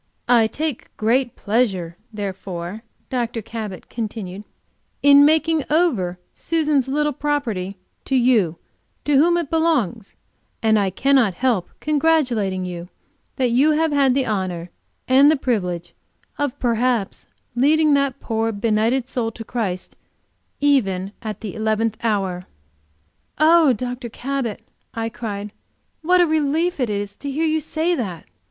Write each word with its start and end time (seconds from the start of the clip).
"I 0.27 0.47
take 0.47 0.89
great 0.97 1.35
pleasure, 1.35 1.95
therefore," 2.11 2.81
Dr. 3.11 3.43
Cabot 3.43 3.87
continued, 3.87 4.45
"in 5.03 5.25
making 5.25 5.63
over 5.69 6.17
Susan's 6.33 6.87
little 6.87 7.13
property 7.13 7.77
to 8.05 8.15
you, 8.15 8.57
to 9.05 9.15
whom 9.17 9.37
it 9.37 9.51
belongs; 9.51 10.15
and 10.63 10.79
I 10.79 10.89
cannot 10.89 11.35
help 11.35 11.69
congratulating 11.79 12.65
you 12.65 12.89
that 13.35 13.51
you 13.51 13.73
have 13.73 13.91
had 13.91 14.15
the 14.15 14.25
honor 14.25 14.71
and 15.07 15.29
the 15.29 15.35
privilege 15.35 15.93
of 16.39 16.57
perhaps 16.57 17.27
leading 17.53 17.93
that 17.93 18.19
poor, 18.19 18.51
benighted 18.51 19.07
soul 19.07 19.29
to 19.33 19.43
Christ, 19.43 19.95
even 20.59 21.11
at 21.21 21.41
the 21.41 21.53
eleventh 21.53 21.95
hour." 22.01 22.47
"Oh, 23.37 23.71
Dr. 23.73 24.09
Cabot," 24.09 24.61
I 24.95 25.09
cried, 25.09 25.51
"what 26.01 26.19
a 26.21 26.25
relief 26.25 26.79
it 26.79 26.89
is 26.89 27.15
to 27.17 27.29
hear 27.29 27.45
you 27.45 27.59
say 27.59 27.93
that! 27.93 28.25